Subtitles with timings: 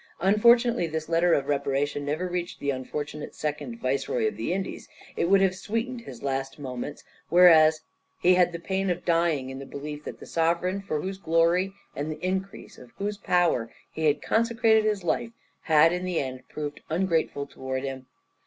[0.19, 5.29] Unfortunately this letter of reparation never reached the unfortunate second Viceroy of the Indies; it
[5.29, 7.81] would have sweetened his last moments, whereas
[8.19, 11.71] he had the pain of dying in the belief that the sovereign for whose glory
[11.95, 15.29] and the increase of whose power he had consecrated his life,
[15.65, 18.07] had in the end proved ungrateful towards him.